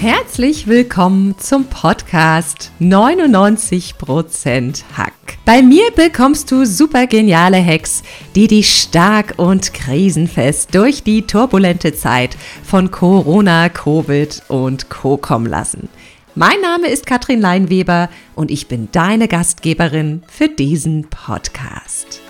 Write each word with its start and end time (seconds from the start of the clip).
Herzlich 0.00 0.66
willkommen 0.66 1.36
zum 1.36 1.66
Podcast 1.66 2.72
99% 2.80 4.82
Hack. 4.96 5.12
Bei 5.44 5.60
mir 5.60 5.90
bekommst 5.94 6.50
du 6.50 6.64
super 6.64 7.06
geniale 7.06 7.62
Hacks, 7.62 8.02
die 8.34 8.46
dich 8.46 8.80
stark 8.80 9.34
und 9.36 9.74
krisenfest 9.74 10.74
durch 10.74 11.02
die 11.02 11.26
turbulente 11.26 11.92
Zeit 11.92 12.38
von 12.64 12.90
Corona, 12.90 13.68
Covid 13.68 14.42
und 14.48 14.88
Co. 14.88 15.18
kommen 15.18 15.44
lassen. 15.44 15.90
Mein 16.34 16.62
Name 16.62 16.88
ist 16.88 17.04
Katrin 17.04 17.42
Leinweber 17.42 18.08
und 18.34 18.50
ich 18.50 18.68
bin 18.68 18.88
deine 18.92 19.28
Gastgeberin 19.28 20.22
für 20.28 20.48
diesen 20.48 21.10
Podcast. 21.10 22.22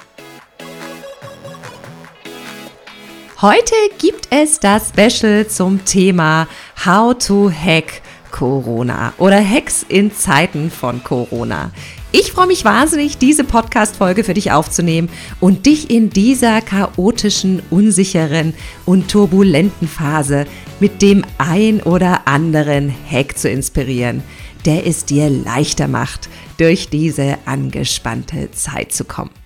Heute 3.42 3.74
gibt 3.96 4.28
es 4.28 4.60
das 4.60 4.90
Special 4.90 5.46
zum 5.46 5.82
Thema 5.86 6.46
How 6.84 7.16
to 7.16 7.50
Hack 7.50 8.02
Corona 8.30 9.14
oder 9.16 9.42
Hacks 9.42 9.82
in 9.88 10.12
Zeiten 10.12 10.70
von 10.70 11.02
Corona. 11.02 11.70
Ich 12.12 12.32
freue 12.32 12.48
mich 12.48 12.66
wahnsinnig, 12.66 13.16
diese 13.16 13.44
Podcast-Folge 13.44 14.24
für 14.24 14.34
dich 14.34 14.52
aufzunehmen 14.52 15.08
und 15.40 15.64
dich 15.64 15.88
in 15.88 16.10
dieser 16.10 16.60
chaotischen, 16.60 17.62
unsicheren 17.70 18.52
und 18.84 19.10
turbulenten 19.10 19.88
Phase 19.88 20.44
mit 20.78 21.00
dem 21.00 21.24
ein 21.38 21.82
oder 21.82 22.28
anderen 22.28 22.94
Hack 23.10 23.38
zu 23.38 23.48
inspirieren, 23.48 24.22
der 24.66 24.86
es 24.86 25.06
dir 25.06 25.30
leichter 25.30 25.88
macht, 25.88 26.28
durch 26.58 26.90
diese 26.90 27.38
angespannte 27.46 28.50
Zeit 28.50 28.92
zu 28.92 29.04
kommen. 29.04 29.39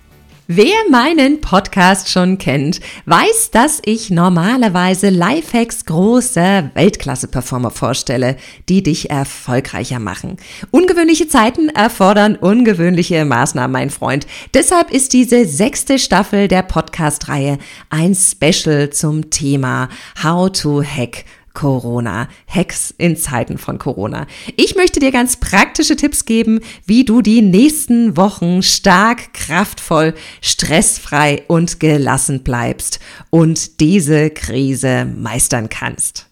Wer 0.47 0.75
meinen 0.91 1.41
Podcast 1.41 2.11
schon 2.11 2.37
kennt, 2.37 2.79
weiß, 3.07 3.49
dass 3.49 3.81
ich 3.83 4.11
normalerweise 4.11 5.09
Lifehacks 5.09 5.85
großer 5.85 6.69
Weltklasse-Performer 6.75 7.71
vorstelle, 7.71 8.37
die 8.69 8.83
dich 8.83 9.09
erfolgreicher 9.09 9.97
machen. 9.97 10.37
Ungewöhnliche 10.69 11.27
Zeiten 11.27 11.69
erfordern 11.69 12.35
ungewöhnliche 12.35 13.25
Maßnahmen, 13.25 13.71
mein 13.71 13.89
Freund. 13.89 14.27
Deshalb 14.53 14.91
ist 14.91 15.13
diese 15.13 15.45
sechste 15.47 15.97
Staffel 15.97 16.47
der 16.47 16.61
Podcast-Reihe 16.61 17.57
ein 17.89 18.13
Special 18.13 18.91
zum 18.91 19.31
Thema 19.31 19.89
How 20.23 20.51
to 20.51 20.83
Hack 20.83 21.25
Corona. 21.55 22.29
Hacks 22.47 22.93
in 22.95 23.17
Zeiten 23.17 23.57
von 23.57 23.79
Corona. 23.79 24.27
Ich 24.55 24.75
möchte 24.75 24.99
dir 24.99 25.11
ganz 25.11 25.37
praktische 25.37 25.95
Tipps 25.95 26.25
geben, 26.25 26.59
wie 26.85 27.03
du 27.03 27.23
die 27.23 27.41
nächsten 27.41 28.15
Wochen 28.15 28.61
stark, 28.61 29.33
kraftvoll, 29.33 30.13
stressfrei 30.41 31.41
und 31.47 31.79
gelassen 31.79 32.43
bleibst 32.43 32.99
und 33.31 33.79
diese 33.79 34.29
Krise 34.29 35.05
meistern 35.05 35.69
kannst. 35.69 36.27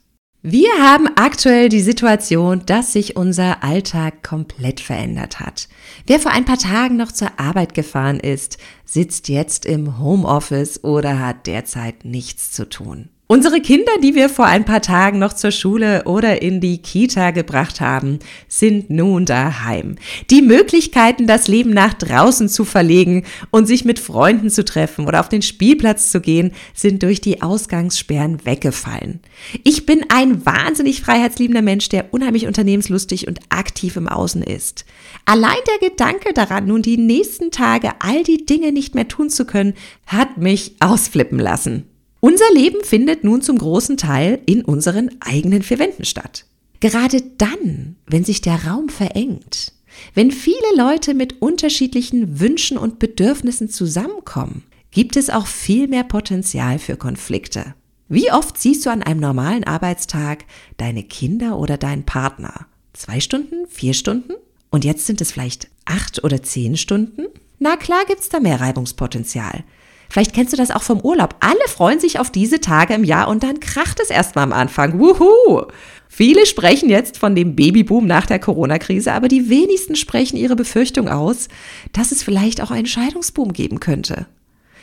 Wir 0.45 0.71
haben 0.77 1.07
aktuell 1.15 1.69
die 1.69 1.79
Situation, 1.79 2.65
dass 2.65 2.91
sich 2.91 3.15
unser 3.15 3.63
Alltag 3.63 4.23
komplett 4.23 4.81
verändert 4.81 5.39
hat. 5.39 5.69
Wer 6.05 6.19
vor 6.19 6.33
ein 6.33 6.43
paar 6.43 6.57
Tagen 6.57 6.97
noch 6.97 7.13
zur 7.13 7.39
Arbeit 7.39 7.73
gefahren 7.73 8.19
ist, 8.19 8.57
sitzt 8.83 9.29
jetzt 9.29 9.65
im 9.65 9.99
Homeoffice 9.99 10.83
oder 10.83 11.19
hat 11.19 11.47
derzeit 11.47 12.03
nichts 12.03 12.51
zu 12.51 12.67
tun. 12.67 13.07
Unsere 13.33 13.61
Kinder, 13.61 13.93
die 14.03 14.13
wir 14.13 14.29
vor 14.29 14.45
ein 14.45 14.63
paar 14.63 14.83
Tagen 14.83 15.17
noch 15.17 15.33
zur 15.33 15.49
Schule 15.49 16.03
oder 16.05 16.43
in 16.43 16.61
die 16.61 16.77
Kita 16.77 17.31
gebracht 17.31 17.81
haben, 17.81 18.19
sind 18.47 18.91
nun 18.91 19.25
daheim. 19.25 19.95
Die 20.29 20.43
Möglichkeiten, 20.43 21.25
das 21.25 21.47
Leben 21.47 21.71
nach 21.71 21.95
draußen 21.95 22.47
zu 22.47 22.63
verlegen 22.63 23.25
und 23.49 23.65
sich 23.65 23.85
mit 23.85 23.97
Freunden 23.97 24.51
zu 24.51 24.63
treffen 24.63 25.07
oder 25.07 25.19
auf 25.19 25.29
den 25.29 25.41
Spielplatz 25.41 26.11
zu 26.11 26.21
gehen, 26.21 26.51
sind 26.75 27.01
durch 27.01 27.21
die 27.21 27.41
Ausgangssperren 27.41 28.45
weggefallen. 28.45 29.19
Ich 29.63 29.87
bin 29.87 30.05
ein 30.09 30.45
wahnsinnig 30.45 31.01
freiheitsliebender 31.01 31.63
Mensch, 31.63 31.89
der 31.89 32.13
unheimlich 32.13 32.45
unternehmenslustig 32.45 33.27
und 33.27 33.39
aktiv 33.49 33.95
im 33.95 34.07
Außen 34.07 34.43
ist. 34.43 34.85
Allein 35.25 35.57
der 35.71 35.89
Gedanke 35.89 36.33
daran, 36.35 36.67
nun 36.67 36.83
die 36.83 36.97
nächsten 36.97 37.49
Tage 37.49 37.93
all 37.97 38.21
die 38.21 38.45
Dinge 38.45 38.71
nicht 38.71 38.93
mehr 38.93 39.07
tun 39.07 39.31
zu 39.31 39.45
können, 39.45 39.73
hat 40.05 40.37
mich 40.37 40.75
ausflippen 40.79 41.39
lassen. 41.39 41.87
Unser 42.25 42.49
Leben 42.53 42.85
findet 42.85 43.25
nun 43.25 43.41
zum 43.41 43.57
großen 43.57 43.97
Teil 43.97 44.39
in 44.45 44.63
unseren 44.63 45.11
eigenen 45.19 45.61
vier 45.61 45.77
Wänden 45.77 46.05
statt. 46.05 46.45
Gerade 46.79 47.21
dann, 47.37 47.97
wenn 48.07 48.23
sich 48.23 48.39
der 48.39 48.63
Raum 48.63 48.87
verengt, 48.87 49.73
wenn 50.13 50.31
viele 50.31 50.55
Leute 50.77 51.15
mit 51.15 51.41
unterschiedlichen 51.41 52.39
Wünschen 52.39 52.77
und 52.77 52.97
Bedürfnissen 52.97 53.67
zusammenkommen, 53.67 54.63
gibt 54.91 55.17
es 55.17 55.29
auch 55.29 55.47
viel 55.47 55.89
mehr 55.89 56.05
Potenzial 56.05 56.79
für 56.79 56.95
Konflikte. 56.95 57.75
Wie 58.07 58.31
oft 58.31 58.57
siehst 58.57 58.85
du 58.85 58.89
an 58.89 59.03
einem 59.03 59.19
normalen 59.19 59.65
Arbeitstag 59.65 60.45
deine 60.77 61.03
Kinder 61.03 61.59
oder 61.59 61.75
deinen 61.75 62.05
Partner? 62.05 62.67
Zwei 62.93 63.19
Stunden? 63.19 63.67
Vier 63.67 63.93
Stunden? 63.93 64.31
Und 64.69 64.85
jetzt 64.85 65.07
sind 65.07 65.19
es 65.19 65.33
vielleicht 65.33 65.67
acht 65.83 66.23
oder 66.23 66.41
zehn 66.41 66.77
Stunden? 66.77 67.25
Na 67.59 67.75
klar 67.75 68.05
gibt's 68.07 68.29
da 68.29 68.39
mehr 68.39 68.61
Reibungspotenzial. 68.61 69.65
Vielleicht 70.13 70.35
kennst 70.35 70.53
du 70.53 70.57
das 70.57 70.69
auch 70.69 70.83
vom 70.83 71.01
Urlaub. 71.01 71.37
Alle 71.39 71.67
freuen 71.67 71.99
sich 71.99 72.19
auf 72.19 72.29
diese 72.29 72.61
Tage 72.61 72.93
im 72.93 73.03
Jahr 73.03 73.27
und 73.29 73.41
dann 73.41 73.59
kracht 73.59 73.99
es 73.99 74.11
erstmal 74.11 74.43
am 74.43 74.53
Anfang. 74.53 74.99
Wuhu! 74.99 75.63
Viele 76.07 76.45
sprechen 76.45 76.87
jetzt 76.87 77.17
von 77.17 77.33
dem 77.33 77.55
Babyboom 77.55 78.05
nach 78.05 78.27
der 78.27 78.37
Corona-Krise, 78.37 79.11
aber 79.11 79.27
die 79.27 79.49
wenigsten 79.49 79.95
sprechen 79.95 80.37
ihre 80.37 80.55
Befürchtung 80.55 81.09
aus, 81.09 81.47
dass 81.93 82.11
es 82.11 82.21
vielleicht 82.21 82.61
auch 82.61 82.69
einen 82.69 82.85
Scheidungsboom 82.85 83.53
geben 83.53 83.79
könnte. 83.79 84.27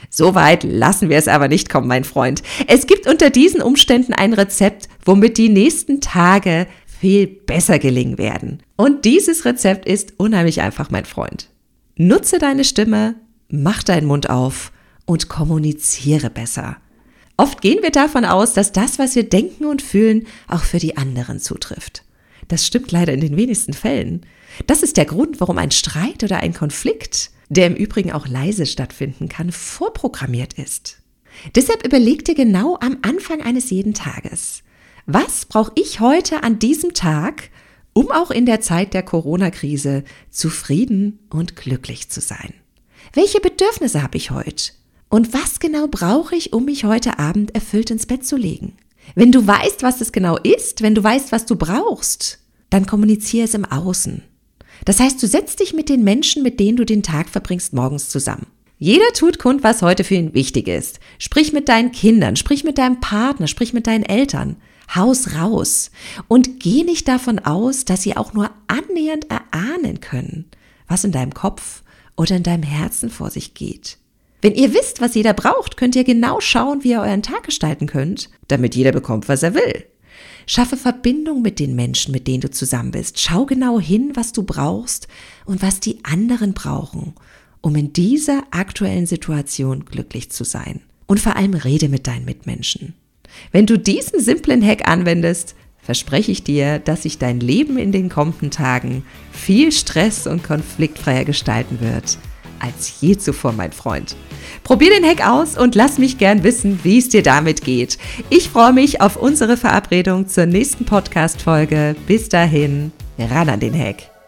Soweit 0.09 0.65
lassen 0.65 1.09
wir 1.09 1.19
es 1.19 1.29
aber 1.29 1.47
nicht 1.47 1.69
kommen, 1.69 1.87
mein 1.87 2.03
Freund. 2.03 2.43
Es 2.67 2.89
gibt 2.89 3.07
unter 3.07 3.31
diesen 3.31 3.63
Umständen 3.63 4.13
ein 4.13 4.33
Rezept, 4.33 4.89
womit 5.05 5.39
die 5.39 5.49
nächsten 5.49 6.01
Tage 6.01 6.67
viel 6.87 7.29
besser 7.29 7.79
gelingen 7.79 8.19
werden. 8.19 8.65
Und 8.75 9.05
dieses 9.05 9.45
Rezept 9.45 9.87
ist 9.87 10.15
unheimlich 10.17 10.61
einfach, 10.61 10.91
mein 10.91 11.05
Freund. 11.05 11.51
Nutze 11.95 12.41
deine 12.41 12.65
Stimme, 12.65 13.15
mach 13.49 13.85
deinen 13.85 14.09
Mund 14.09 14.29
auf 14.29 14.73
und 15.07 15.29
kommuniziere 15.29 16.31
besser. 16.31 16.77
Oft 17.37 17.63
gehen 17.63 17.83
wir 17.83 17.91
davon 17.91 18.25
aus, 18.25 18.53
dass 18.53 18.73
das, 18.73 18.99
was 18.99 19.17
wir 19.17 19.29
denken 19.29 19.65
und 19.65 19.81
fühlen, 19.81 20.27
auch 20.47 20.63
für 20.63 20.79
die 20.79 20.97
anderen 20.97 21.41
zutrifft. 21.41 22.05
Das 22.49 22.67
stimmt 22.67 22.93
leider 22.93 23.13
in 23.13 23.21
den 23.21 23.37
wenigsten 23.37 23.73
Fällen. 23.73 24.27
Das 24.67 24.83
ist 24.83 24.97
der 24.97 25.07
Grund, 25.07 25.41
warum 25.41 25.57
ein 25.57 25.71
Streit 25.71 26.23
oder 26.23 26.39
ein 26.39 26.53
Konflikt, 26.53 27.31
der 27.49 27.67
im 27.67 27.77
Übrigen 27.77 28.13
auch 28.13 28.27
leise 28.27 28.67
stattfinden 28.67 29.29
kann, 29.29 29.53
vorprogrammiert 29.53 30.55
ist. 30.55 30.99
Deshalb 31.55 31.87
überleg 31.87 32.25
dir 32.25 32.35
genau 32.35 32.77
am 32.81 32.99
Anfang 33.03 33.41
eines 33.41 33.71
jeden 33.71 33.95
Tages, 33.95 34.63
was 35.07 35.47
brauche 35.47 35.73
ich 35.77 36.01
heute 36.01 36.43
an 36.43 36.59
diesem 36.59 36.95
Tag, 36.95 37.51
um 37.93 38.11
auch 38.11 38.31
in 38.31 38.47
der 38.47 38.61
Zeit 38.61 38.95
der 38.95 39.03
Corona-Krise 39.03 40.05
zufrieden 40.31 41.19
und 41.31 41.57
glücklich 41.57 42.11
zu 42.11 42.21
sein? 42.21 42.55
Welche 43.13 43.41
Bedürfnisse 43.41 44.03
habe 44.03 44.17
ich 44.19 44.31
heute? 44.31 44.73
Und 45.11 45.35
was 45.35 45.59
genau 45.59 45.89
brauche 45.89 46.37
ich, 46.37 46.53
um 46.53 46.65
mich 46.65 46.85
heute 46.85 47.19
Abend 47.19 47.55
erfüllt 47.55 47.91
ins 47.91 48.07
Bett 48.07 48.25
zu 48.25 48.37
legen? 48.37 48.77
Wenn 49.17 49.33
du 49.33 49.45
weißt, 49.45 49.83
was 49.83 50.01
es 50.01 50.13
genau 50.13 50.37
ist, 50.39 50.83
wenn 50.83 50.95
du 50.95 51.03
weißt, 51.03 51.33
was 51.33 51.47
du 51.47 51.57
brauchst, 51.57 52.39
dann 52.71 52.87
kommuniziere 52.87 53.45
es 53.45 53.55
im 53.55 53.65
Außen. 53.65 54.23
Das 54.85 55.01
heißt, 55.01 55.21
du 55.21 55.27
setzt 55.27 55.59
dich 55.59 55.75
mit 55.75 55.89
den 55.89 56.05
Menschen, 56.05 56.45
mit 56.45 56.61
denen 56.61 56.77
du 56.77 56.87
den 56.87 57.03
Tag 57.03 57.29
verbringst, 57.29 57.73
morgens 57.73 58.09
zusammen. 58.09 58.47
Jeder 58.79 59.13
tut 59.13 59.41
kund, 59.41 59.65
was 59.65 59.83
heute 59.83 60.05
für 60.05 60.15
ihn 60.15 60.33
wichtig 60.33 60.69
ist. 60.69 61.01
Sprich 61.19 61.53
mit 61.53 61.69
deinen 61.69 61.91
Kindern, 61.91 62.37
sprich 62.37 62.63
mit 62.63 62.79
deinem 62.79 63.01
Partner, 63.01 63.49
sprich 63.49 63.73
mit 63.73 63.89
deinen 63.89 64.05
Eltern. 64.05 64.57
Haus 64.95 65.35
raus. 65.35 65.91
Und 66.29 66.61
geh 66.61 66.85
nicht 66.85 67.09
davon 67.09 67.41
aus, 67.41 67.85
dass 67.85 68.03
sie 68.03 68.17
auch 68.17 68.33
nur 68.33 68.51
annähernd 68.69 69.27
erahnen 69.29 70.01
können, 70.01 70.47
was 70.87 71.05
in 71.05 71.13
deinem 71.13 71.35
Kopf 71.35 71.83
oder 72.17 72.37
in 72.37 72.43
deinem 72.45 72.63
Herzen 72.63 73.11
vor 73.11 73.31
sich 73.31 73.55
geht. 73.55 73.99
Wenn 74.43 74.55
ihr 74.55 74.73
wisst, 74.73 75.01
was 75.01 75.15
jeder 75.15 75.35
braucht, 75.35 75.77
könnt 75.77 75.97
ihr 75.97 76.05
genau 76.05 76.41
schauen, 76.41 76.83
wie 76.83 76.93
ihr 76.93 77.03
euren 77.03 77.23
Tag 77.23 77.43
gestalten 77.43 77.87
könnt, 77.87 78.31
damit 78.49 78.75
jeder 78.75 78.93
bekommt, 78.93 79.29
was 79.29 79.43
er 79.43 79.55
will. 79.55 79.85
Schaffe 80.47 80.77
Verbindung 80.77 81.43
mit 81.43 81.59
den 81.59 81.77
Menschen, 81.77 82.13
mit 82.13 82.27
denen 82.27 82.41
du 82.41 82.51
zusammen 82.51 82.91
bist. 82.91 83.21
Schau 83.21 83.45
genau 83.45 83.79
hin, 83.79 84.13
was 84.15 84.33
du 84.33 84.43
brauchst 84.43 85.09
und 85.45 85.63
was 85.63 85.81
die 85.81 85.99
anderen 86.05 86.55
brauchen, 86.55 87.15
um 87.61 87.77
in 87.77 87.93
dieser 87.93 88.43
aktuellen 88.51 89.07
Situation 89.07 89.85
glücklich 89.85 90.31
zu 90.31 90.45
sein. 90.45 90.81
Und 91.07 91.21
vor 91.21 91.37
allem 91.37 91.55
rede 91.55 91.89
mit 91.89 92.07
deinen 92.07 92.25
Mitmenschen. 92.25 92.95
Wenn 93.53 93.67
du 93.67 93.79
diesen 93.79 94.21
simplen 94.21 94.65
Hack 94.67 94.89
anwendest, 94.89 95.55
verspreche 95.79 96.33
ich 96.33 96.43
dir, 96.45 96.79
dass 96.79 97.03
sich 97.03 97.19
dein 97.19 97.41
Leben 97.41 97.79
in 97.79 97.93
den 97.93 98.09
kommenden 98.09 98.51
Tagen 98.51 99.05
viel 99.33 99.71
stress- 99.71 100.27
und 100.27 100.43
konfliktfreier 100.43 101.25
gestalten 101.25 101.81
wird 101.81 102.19
als 102.61 103.01
je 103.01 103.17
zuvor, 103.17 103.53
mein 103.53 103.73
Freund. 103.73 104.17
Probier 104.65 104.91
den 104.91 105.05
Hack 105.05 105.27
aus 105.27 105.57
und 105.57 105.75
lass 105.75 105.99
mich 105.99 106.19
gern 106.19 106.43
wissen, 106.43 106.81
wie 106.83 106.99
es 106.99 107.09
dir 107.09 107.23
damit 107.23 107.63
geht. 107.65 107.99
Ich 108.29 108.51
freue 108.51 108.73
mich 108.73 109.01
auf 109.01 109.17
unsere 109.17 109.57
Verabredung 109.57 110.29
zur 110.29 110.47
nächsten 110.47 110.85
Podcast-Folge. 110.85 111.97
Bis 112.07 112.29
dahin, 112.29 112.93
ran 113.19 113.49
an 113.49 113.61
den 113.61 113.77
Hack. 113.79 114.20